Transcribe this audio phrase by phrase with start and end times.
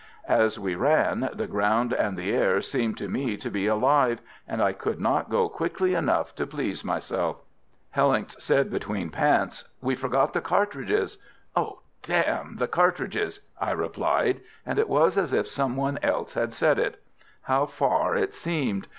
[0.27, 4.59] As we ran the ground and the air seemed to me to be alive, and
[4.59, 7.43] I could not go quickly enough to please myself.
[7.91, 11.19] Hellincks said between pants: "We forgot the cartridges."
[11.55, 11.81] "Oh!
[12.01, 12.13] d
[12.55, 16.99] the cartridges!" I replied, and it was as if some one else had said it....
[17.43, 18.87] How far it seemed!